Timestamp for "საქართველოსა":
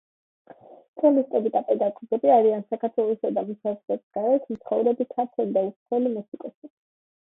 2.75-3.31